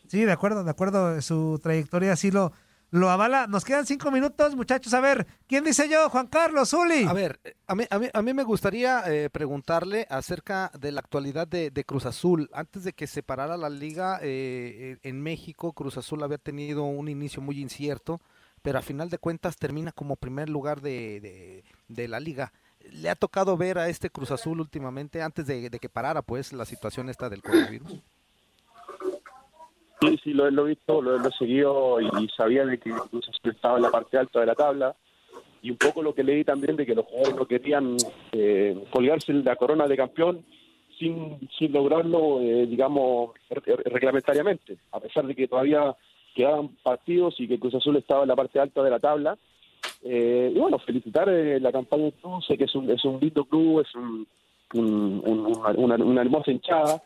Sí, 0.08 0.26
de 0.26 0.32
acuerdo, 0.32 0.64
de 0.64 0.72
acuerdo. 0.72 1.22
Su 1.22 1.60
trayectoria 1.62 2.14
así 2.14 2.32
lo, 2.32 2.52
lo 2.92 3.10
avala. 3.10 3.48
Nos 3.48 3.66
quedan 3.66 3.86
cinco 3.86 4.12
minutos, 4.12 4.56
muchachos. 4.56 4.94
A 4.94 5.00
ver, 5.00 5.28
¿quién 5.48 5.64
dice 5.64 5.88
yo? 5.90 6.10
Juan 6.10 6.28
Carlos, 6.28 6.70
Zuli. 6.70 7.06
A 7.06 7.14
ver, 7.14 7.40
a 7.68 7.76
mí, 7.76 7.86
a 7.90 8.00
mí, 8.00 8.08
a 8.14 8.22
me 8.22 8.44
gustaría 8.44 9.04
eh, 9.08 9.30
preguntarle 9.30 10.08
acerca 10.10 10.72
de 10.80 10.92
la 10.92 11.00
actualidad 11.00 11.48
de, 11.48 11.72
Cruz 11.86 12.06
Azul. 12.06 12.50
Antes 12.54 12.84
de 12.84 12.94
que 12.94 13.08
se 13.08 13.24
parara 13.24 13.58
la 13.58 13.70
liga 13.70 14.20
eh, 14.22 14.98
eh, 14.98 14.98
en 15.04 15.22
México, 15.22 15.74
Cruz 15.74 15.98
Azul 15.98 16.24
había 16.24 16.38
tenido 16.38 16.84
un 16.84 17.10
inicio 17.10 17.42
muy 17.42 17.60
incierto, 17.60 18.22
pero 18.62 18.80
a 18.80 18.82
final 18.82 19.10
de 19.10 19.18
cuentas 19.18 19.58
termina 19.58 19.92
como 19.92 20.16
primer 20.16 20.50
lugar 20.50 20.82
de, 20.82 21.64
de, 21.88 22.08
la 22.08 22.20
liga. 22.20 22.54
¿Le 22.92 23.10
ha 23.10 23.16
tocado 23.16 23.58
ver 23.58 23.78
a 23.78 23.90
este 23.90 24.10
Cruz 24.10 24.32
Azul 24.32 24.60
últimamente, 24.60 25.22
antes 25.22 25.46
de, 25.48 25.70
de 25.70 25.80
que 25.80 25.90
parara 25.90 26.22
pues 26.22 26.54
la 26.54 26.66
situación 26.66 27.10
esta 27.10 27.30
del 27.30 27.42
coronavirus? 27.42 28.02
Sí, 30.02 30.20
sí, 30.24 30.34
lo, 30.34 30.48
he 30.48 30.70
visto, 30.70 31.02
lo, 31.02 31.16
he 31.18 31.32
seguido 31.34 32.00
y, 32.00 32.28
sabía 32.30 32.66
de 32.66 32.78
que 32.80 32.92
Azul 32.92 33.22
estaba 33.44 33.78
en 33.78 33.84
la 33.84 33.92
parte 33.92 34.18
alta 34.18 34.40
de 34.40 34.46
la 34.46 34.56
tabla. 34.56 34.96
Y 35.62 35.72
un 35.72 35.78
poco 35.78 36.02
lo 36.02 36.14
que 36.16 36.24
leí 36.24 36.46
también 36.46 36.78
de 36.78 36.86
que 36.86 36.96
los 36.96 37.06
jugadores 37.06 37.36
no 37.36 37.46
querían 37.46 37.98
eh, 38.32 38.82
colgarse 38.92 39.34
la 39.34 39.58
corona 39.58 39.88
de 39.88 39.98
campeón 39.98 40.46
sin, 40.98 41.38
sin 41.58 41.74
lograrlo, 41.74 42.40
eh, 42.40 42.66
digamos, 42.66 43.32
re- 43.50 43.76
reglamentariamente, 43.86 44.78
a 44.94 45.02
pesar 45.02 45.26
de 45.28 45.36
que 45.36 45.50
todavía 45.50 45.94
quedaban 46.34 46.70
partidos 46.82 47.36
y 47.40 47.48
que 47.50 47.60
Cruz 47.60 47.76
Azul 47.76 47.98
estaba 47.98 48.22
en 48.22 48.30
la 48.30 48.38
parte 48.38 48.58
alta 48.60 48.82
de 48.84 48.90
la 48.90 49.00
tabla. 49.00 49.38
Eh, 50.02 50.54
y 50.56 50.58
bueno, 50.60 50.80
felicitar 50.80 51.28
eh, 51.28 51.60
la 51.60 51.74
campaña 51.74 52.04
del 52.04 52.14
club, 52.14 52.42
sé 52.48 52.58
que 52.58 52.64
es 52.64 52.76
un, 52.76 52.90
es 52.90 53.04
un 53.04 53.20
lindo 53.20 53.44
club, 53.44 53.82
es 53.82 53.94
un, 53.96 54.26
un- 54.76 55.22
un- 55.26 55.46
una, 55.58 55.70
una- 55.72 55.96
una 56.06 56.22
hermosa 56.22 56.52
hinchada. 56.52 57.04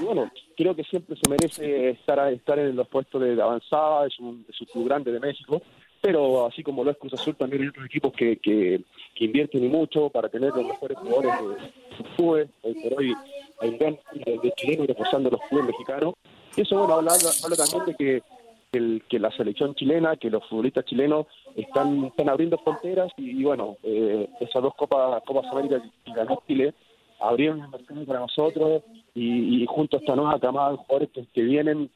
Y 0.00 0.04
bueno, 0.04 0.30
creo 0.56 0.74
que 0.74 0.84
siempre 0.84 1.16
se 1.16 1.28
merece 1.28 1.90
estar 1.90 2.32
estar 2.32 2.58
en 2.58 2.74
los 2.76 2.88
puestos 2.88 3.20
de, 3.22 3.40
avanzada, 3.40 4.06
es 4.06 4.18
un, 4.18 4.44
es 4.48 4.60
un 4.60 4.66
club 4.66 4.86
grande 4.86 5.12
de 5.12 5.20
México, 5.20 5.62
pero 6.00 6.46
así 6.46 6.62
como 6.62 6.84
lo 6.84 6.90
es 6.90 6.98
Cruz 6.98 7.14
Azul, 7.14 7.36
también 7.36 7.62
hay 7.62 7.68
otros 7.68 7.86
equipos 7.86 8.12
que, 8.12 8.36
que, 8.38 8.82
que 9.14 9.24
invierten 9.24 9.68
mucho 9.70 10.10
para 10.10 10.28
tener 10.28 10.50
los 10.54 10.66
mejores 10.66 10.98
jugadores 10.98 11.32
de 11.32 11.96
sus 11.96 12.06
clubes. 12.16 12.48
Hoy 12.62 12.74
por 12.74 12.98
hoy 12.98 13.14
hay 13.60 13.68
un 13.70 13.78
gran 13.78 13.98
de 14.14 14.52
chilenos 14.56 14.86
reforzando 14.86 15.30
los 15.30 15.40
clubes 15.48 15.66
mexicanos. 15.66 16.14
Y 16.56 16.60
eso, 16.62 16.76
bueno, 16.76 16.94
habla, 16.94 17.12
habla 17.12 17.56
también 17.56 17.84
de 17.86 17.94
que, 17.94 18.22
que 18.70 18.78
el- 18.78 19.02
que 19.08 19.18
la 19.18 19.30
selección 19.30 19.74
chilena, 19.74 20.16
que 20.16 20.28
los 20.30 20.46
futbolistas 20.48 20.84
chilenos 20.84 21.26
están, 21.56 22.04
están 22.04 22.28
abriendo 22.28 22.58
fronteras 22.58 23.12
y, 23.16 23.40
y 23.40 23.44
bueno, 23.44 23.76
eh, 23.82 24.28
esas 24.40 24.62
dos 24.62 24.74
Copas, 24.74 25.22
Copas 25.24 25.46
América 25.52 25.80
que 26.04 26.12
ganó 26.12 26.42
Chile 26.46 26.74
abrieron 27.20 27.60
el 27.60 27.68
mercado 27.68 28.04
para 28.04 28.20
nosotros 28.20 28.82
y, 29.14 29.62
y 29.62 29.66
junto 29.66 29.96
a 29.96 30.00
esta 30.00 30.16
nueva 30.16 30.38
camada 30.40 30.70
de 30.72 30.76
jugadores 30.78 31.10
que, 31.14 31.26
que 31.32 31.42
vienen 31.42 31.90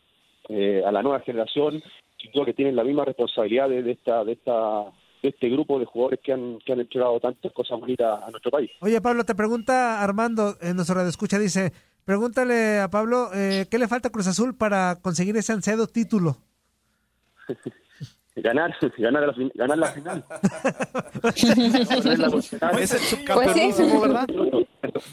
eh, 0.49 0.83
a 0.87 0.93
la 0.93 1.03
nueva 1.03 1.21
generación, 1.21 1.83
duda 2.33 2.45
que 2.47 2.55
tienen 2.55 2.77
la 2.77 2.85
misma 2.85 3.05
responsabilidad 3.05 3.69
de, 3.69 3.83
de 3.83 3.93
esta 3.93 4.25
de 4.25 4.33
esta 4.33 4.85
de 5.23 5.29
este 5.31 5.49
grupo 5.49 5.79
de 5.79 5.85
jugadores 5.85 6.21
que 6.23 6.33
han 6.33 6.59
que 6.65 6.73
han 6.73 6.81
entregado 6.81 7.19
tantas 7.21 7.53
cosas 7.53 7.79
bonitas 7.81 8.21
a 8.23 8.31
nuestro 8.31 8.51
país. 8.51 8.71
Oye, 8.81 9.01
Pablo, 9.01 9.25
te 9.25 9.35
pregunta 9.35 10.03
Armando 10.03 10.57
en 10.61 10.77
nuestro 10.77 10.95
radio 10.97 11.09
escucha, 11.09 11.39
dice, 11.39 11.73
pregúntale 12.05 12.81
a 12.81 12.89
Pablo, 12.89 13.31
eh, 13.35 13.67
¿qué 13.71 13.79
le 13.79 13.89
falta 13.89 14.09
a 14.09 14.13
Cruz 14.13 14.27
Azul 14.27 14.57
para 14.57 14.97
conseguir 15.03 15.37
ese 15.37 15.53
ansiado 15.53 15.87
título? 15.87 16.37
ganar 18.37 18.75
ganar 18.99 19.27
la, 19.27 19.33
fin- 19.35 19.53
ganar 19.55 19.79
la 19.79 19.87
final. 19.89 20.25
Es 22.81 22.93
el 22.95 23.01
subcampeonísimo, 23.01 24.01
¿verdad? 24.01 24.29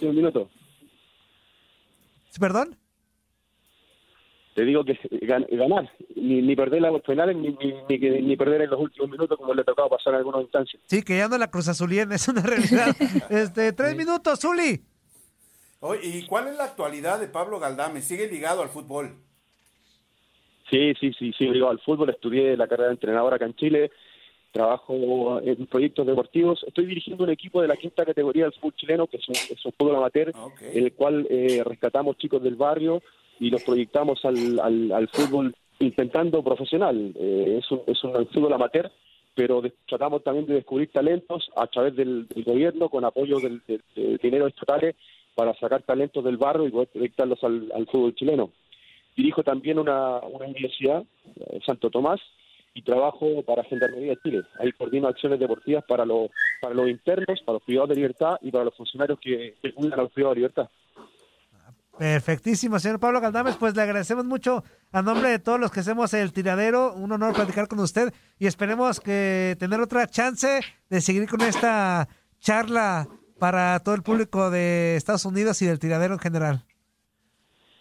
Un 0.02 0.16
minuto. 0.16 0.50
¿Perdón? 2.40 2.78
Te 4.56 4.64
digo 4.64 4.86
que 4.86 4.94
gan- 5.28 5.46
ganar, 5.52 5.92
ni, 6.16 6.42
ni 6.42 6.56
perder 6.56 6.82
las 6.82 6.94
finales, 7.04 7.36
ni, 7.36 7.50
ni, 7.50 7.74
ni, 7.90 8.00
que- 8.00 8.22
ni 8.22 8.38
perder 8.38 8.62
en 8.62 8.70
los 8.70 8.80
últimos 8.80 9.10
minutos 9.10 9.38
como 9.38 9.54
le 9.54 9.62
ha 9.62 9.66
tocado 9.66 9.90
pasar 9.90 10.14
en 10.14 10.20
algunas 10.20 10.44
instancias. 10.44 10.82
Sí, 10.86 11.04
que 11.04 11.18
ya 11.18 11.28
no 11.28 11.38
la 11.38 11.52
Cruz 11.52 11.68
Azulien, 11.68 12.10
es 12.14 12.28
una 12.30 12.42
realidad. 12.42 12.96
este, 13.30 13.74
tres 13.74 13.96
minutos, 13.98 14.40
Zuli. 14.40 14.82
¿y 16.02 16.26
cuál 16.26 16.48
es 16.48 16.58
la 16.58 16.64
actualidad 16.64 17.20
de 17.20 17.28
Pablo 17.28 17.60
Galdame? 17.60 18.02
¿Sigue 18.02 18.28
ligado 18.28 18.62
al 18.64 18.70
fútbol? 18.70 19.18
Sí, 20.72 20.94
sí, 21.00 21.12
sí, 21.20 21.32
sí, 21.38 21.52
digo, 21.52 21.70
al 21.70 21.80
fútbol 21.82 22.10
estudié 22.10 22.58
la 22.58 22.68
carrera 22.68 22.88
de 22.88 22.94
entrenador 22.96 23.34
acá 23.34 23.46
en 23.46 23.56
Chile, 23.56 23.92
trabajo 24.60 25.42
en 25.44 25.66
proyectos 25.68 26.08
deportivos, 26.08 26.64
estoy 26.66 26.86
dirigiendo 26.86 27.26
un 27.26 27.30
equipo 27.30 27.62
de 27.62 27.68
la 27.68 27.76
quinta 27.76 28.06
categoría 28.06 28.46
del 28.46 28.54
fútbol 28.54 28.74
chileno, 28.76 29.06
que 29.08 29.18
es 29.18 29.28
un, 29.28 29.36
es 29.36 29.66
un 29.66 29.74
fútbol 29.78 29.98
amateur, 29.98 30.32
en 30.72 30.84
el 30.86 30.94
cual 30.94 31.28
eh, 31.30 31.62
rescatamos 31.66 32.18
chicos 32.18 32.42
del 32.42 32.56
barrio 32.56 33.02
y 33.38 33.50
los 33.50 33.62
proyectamos 33.64 34.24
al, 34.24 34.58
al, 34.62 34.92
al 34.94 35.08
fútbol 35.10 35.54
intentando 35.80 36.42
profesional. 36.42 37.12
Eh, 37.20 37.60
es, 37.62 37.70
un, 37.70 37.82
es 37.86 38.02
un 38.06 38.26
fútbol 38.28 38.54
amateur, 38.54 38.90
pero 39.36 39.62
de- 39.62 39.74
tratamos 39.90 40.24
también 40.24 40.46
de 40.46 40.54
descubrir 40.54 40.90
talentos 40.90 41.50
a 41.58 41.68
través 41.68 41.94
del, 41.98 42.26
del 42.30 42.44
gobierno, 42.46 42.88
con 42.88 43.04
apoyo 43.04 43.40
del, 43.42 43.62
del- 43.68 43.84
de 43.94 44.18
dinero 44.24 44.48
estatales, 44.48 44.96
para 45.36 45.54
sacar 45.56 45.82
talentos 45.84 46.24
del 46.24 46.38
barrio 46.38 46.66
y 46.66 46.72
poder 46.72 46.88
proyectarlos 46.88 47.44
al, 47.44 47.70
al 47.76 47.86
fútbol 47.88 48.16
chileno. 48.16 48.52
Dirijo 49.18 49.44
también 49.44 49.80
una, 49.80 50.20
una 50.20 50.46
universidad, 50.46 51.04
eh, 51.36 51.60
Santo 51.66 51.90
Tomás, 51.90 52.22
y 52.76 52.82
trabajo 52.84 53.42
para 53.44 53.64
Gendarmería 53.64 54.12
de 54.12 54.20
Chile. 54.22 54.44
Ahí 54.60 54.72
coordino 54.74 55.08
acciones 55.08 55.40
deportivas 55.40 55.84
para 55.88 56.06
los, 56.06 56.30
para 56.62 56.76
los 56.76 56.90
internos, 56.90 57.42
para 57.46 57.54
los 57.54 57.64
privados 57.64 57.90
de 57.90 57.96
libertad 57.96 58.36
y 58.42 58.52
para 58.52 58.66
los 58.66 58.76
funcionarios 58.76 59.18
que, 59.20 59.56
que 59.62 59.74
cuidan 59.74 60.00
a 60.00 60.04
los 60.04 60.12
privados 60.12 60.36
de 60.36 60.40
libertad. 60.42 60.70
Perfectísimo, 61.98 62.78
señor 62.78 63.00
Pablo 63.00 63.22
Galdames. 63.22 63.56
Pues 63.56 63.74
le 63.78 63.82
agradecemos 63.82 64.26
mucho 64.26 64.66
a 64.92 65.02
nombre 65.02 65.30
de 65.30 65.40
todos 65.40 65.58
los 65.58 65.72
que 65.72 65.80
hacemos 65.80 66.14
el 66.14 66.34
tiradero. 66.34 66.94
Un 66.94 67.14
honor 67.14 67.34
platicar 67.34 67.70
con 67.70 67.80
usted 67.80 68.14
y 68.38 68.48
esperemos 68.48 69.00
que 69.00 69.56
tener 69.58 69.80
otra 69.80 70.06
chance 70.08 70.60
de 70.90 71.02
seguir 71.02 71.30
con 71.30 71.42
esta 71.42 72.10
charla 72.40 73.08
para 73.40 73.80
todo 73.80 73.96
el 73.96 74.04
público 74.04 74.52
de 74.52 74.98
Estados 74.98 75.24
Unidos 75.24 75.62
y 75.62 75.68
del 75.68 75.80
tiradero 75.80 76.16
en 76.16 76.20
general. 76.20 76.66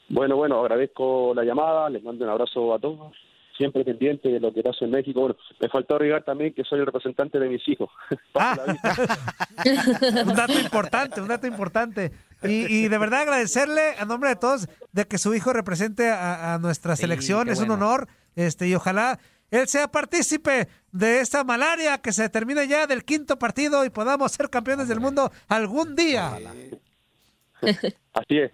Bueno, 0.09 0.37
bueno, 0.37 0.61
agradezco 0.61 1.35
la 1.35 1.43
llamada, 1.43 1.91
les 1.91 2.05
mando 2.05 2.25
un 2.25 2.31
abrazo 2.31 2.73
a 2.73 2.79
todos 2.79 3.13
siempre 3.57 3.85
pendiente 3.85 4.29
de 4.29 4.41
lo 4.41 4.53
que 4.53 4.63
pasa 4.63 4.85
en 4.85 4.91
México. 4.91 5.21
Bueno, 5.21 5.37
me 5.61 5.69
faltó 5.69 5.95
agregar 5.95 6.25
también 6.25 6.53
que 6.55 6.65
soy 6.65 6.81
el 6.81 6.87
representante 6.87 7.39
de 7.39 7.49
mis 7.49 7.67
hijos. 7.69 7.91
Ah. 8.37 8.59
un 10.27 10.35
dato 10.35 10.59
importante, 10.59 11.21
un 11.21 11.29
dato 11.29 11.47
importante. 11.47 12.11
Y, 12.43 12.67
y, 12.67 12.89
de 12.89 12.99
verdad 12.99 13.23
agradecerle 13.23 13.95
a 13.97 14.05
nombre 14.05 14.31
de 14.31 14.37
todos 14.37 14.69
de 14.93 15.07
que 15.07 15.19
su 15.19 15.35
hijo 15.35 15.53
represente 15.53 16.11
a, 16.11 16.55
a 16.55 16.59
nuestra 16.59 16.97
selección, 16.97 17.49
es 17.49 17.59
bueno. 17.59 17.75
un 17.75 17.83
honor, 17.83 18.09
este, 18.35 18.67
y 18.67 18.75
ojalá 18.75 19.21
él 19.51 19.69
sea 19.69 19.87
partícipe 19.89 20.69
de 20.91 21.21
esta 21.21 21.45
malaria 21.45 21.99
que 21.99 22.13
se 22.13 22.29
termine 22.29 22.67
ya 22.67 22.89
del 22.89 23.05
quinto 23.05 23.39
partido 23.39 23.85
y 23.85 23.91
podamos 23.91 24.33
ser 24.33 24.51
campeones 24.51 24.89
del 24.89 24.99
mundo 24.99 25.31
algún 25.47 25.95
día. 25.95 26.33
Así 28.13 28.39
es. 28.39 28.53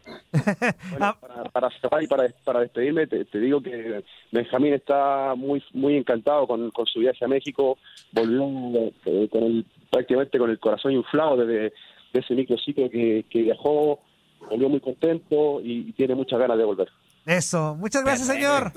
Bueno, 0.90 1.16
para, 1.20 1.44
para 1.44 1.80
cerrar 1.80 2.02
y 2.02 2.06
para, 2.06 2.28
para 2.44 2.60
despedirme, 2.60 3.06
te, 3.06 3.24
te, 3.24 3.38
digo 3.38 3.60
que 3.60 4.04
Benjamín 4.32 4.74
está 4.74 5.34
muy 5.36 5.62
muy 5.72 5.96
encantado 5.96 6.46
con, 6.46 6.70
con 6.70 6.86
su 6.86 7.00
viaje 7.00 7.24
a 7.24 7.28
México. 7.28 7.78
Volvió 8.12 8.92
eh, 9.04 9.28
con 9.30 9.42
el, 9.44 9.66
prácticamente 9.90 10.38
con 10.38 10.50
el 10.50 10.58
corazón 10.58 10.92
inflado 10.92 11.36
desde 11.38 11.72
de 12.12 12.20
ese 12.20 12.34
microciclo 12.34 12.90
que, 12.90 13.24
que 13.28 13.42
viajó. 13.42 14.00
Volvió 14.48 14.68
muy 14.68 14.80
contento 14.80 15.60
y, 15.60 15.88
y 15.88 15.92
tiene 15.92 16.14
muchas 16.14 16.38
ganas 16.38 16.56
de 16.56 16.64
volver. 16.64 16.88
Eso. 17.26 17.76
Muchas 17.76 18.02
gracias, 18.02 18.26
señor. 18.28 18.72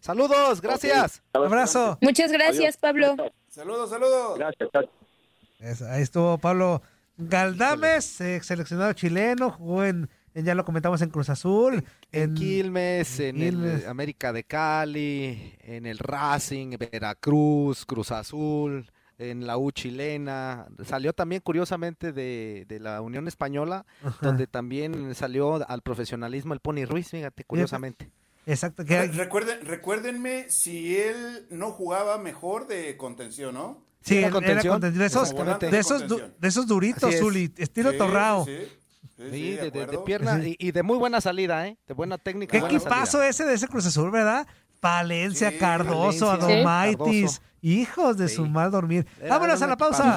Saludos, 0.00 0.60
gracias. 0.60 1.22
Okay. 1.32 1.46
Abrazo. 1.46 1.98
Muchas 2.00 2.30
gracias, 2.30 2.76
Pablo. 2.76 3.16
Saludos, 3.48 3.90
saludos. 3.90 4.38
Gracias. 4.38 5.82
Ahí 5.82 6.02
estuvo 6.02 6.38
Pablo 6.38 6.82
Galdames, 7.18 8.20
eh, 8.20 8.40
seleccionado 8.42 8.92
chileno, 8.92 9.50
jugó 9.50 9.84
en, 9.84 10.08
en, 10.34 10.44
ya 10.44 10.54
lo 10.54 10.64
comentamos, 10.64 11.02
en 11.02 11.10
Cruz 11.10 11.28
Azul. 11.28 11.84
En, 12.12 12.30
en 12.30 12.34
Quilmes, 12.34 13.20
en, 13.20 13.36
Quilmes. 13.36 13.82
El 13.82 13.88
América 13.88 14.32
de 14.32 14.44
Cali, 14.44 15.56
en 15.60 15.84
el 15.84 15.98
Racing, 15.98 16.76
Veracruz, 16.78 17.84
Cruz 17.84 18.12
Azul, 18.12 18.90
en 19.18 19.46
la 19.46 19.58
U 19.58 19.72
chilena. 19.72 20.68
Salió 20.84 21.12
también, 21.12 21.42
curiosamente, 21.42 22.12
de, 22.12 22.64
de 22.68 22.80
la 22.80 23.00
Unión 23.00 23.26
Española, 23.26 23.84
Ajá. 24.02 24.18
donde 24.22 24.46
también 24.46 25.14
salió 25.14 25.68
al 25.68 25.82
profesionalismo 25.82 26.54
el 26.54 26.60
Pony 26.60 26.84
Ruiz, 26.86 27.10
fíjate, 27.10 27.42
curiosamente. 27.44 28.10
Exacto. 28.46 28.84
Que... 28.84 29.08
Recuerden, 29.08 29.66
recuérdenme 29.66 30.48
si 30.50 30.96
él 30.96 31.46
no 31.50 31.72
jugaba 31.72 32.16
mejor 32.16 32.66
de 32.66 32.96
contención, 32.96 33.54
¿no? 33.54 33.87
Sí, 34.08 34.18
era 34.18 34.30
contención. 34.30 34.60
Era 34.60 34.70
contención. 34.70 35.00
De, 35.00 35.06
esos, 35.06 35.34
de, 35.70 35.78
esos, 35.78 36.08
du, 36.08 36.20
de 36.38 36.48
esos 36.48 36.66
duritos, 36.66 37.14
Zuli, 37.16 37.52
estilo 37.56 37.92
sí, 37.92 37.98
torrao. 37.98 38.44
Sí, 38.44 38.58
sí, 39.16 39.22
sí 39.30 39.50
de, 39.52 39.70
de, 39.70 39.86
de, 39.86 39.98
pierna 39.98 40.46
y, 40.46 40.56
y, 40.58 40.72
de 40.72 40.82
muy 40.82 40.98
buena 40.98 41.20
salida, 41.20 41.66
¿eh? 41.66 41.78
De 41.86 41.94
buena 41.94 42.18
técnica. 42.18 42.52
¿Qué 42.52 42.64
equipazo 42.64 43.22
ese 43.22 43.44
de 43.44 43.54
ese 43.54 43.68
Cruz 43.68 43.86
Azul, 43.86 44.10
verdad? 44.10 44.46
Palencia, 44.80 45.58
Cardoso, 45.58 46.30
Adomaitis, 46.30 47.42
hijos 47.60 48.16
de 48.16 48.28
su 48.28 48.46
mal 48.46 48.70
dormir. 48.70 49.06
Vámonos 49.28 49.60
a 49.62 49.66
la 49.66 49.76
pausa. 49.76 50.16